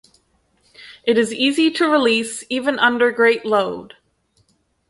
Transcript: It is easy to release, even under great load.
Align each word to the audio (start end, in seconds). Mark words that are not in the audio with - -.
It 1.03 1.15
is 1.19 1.31
easy 1.31 1.69
to 1.73 1.87
release, 1.87 2.43
even 2.49 2.79
under 2.79 3.11
great 3.11 3.45
load. 3.45 3.97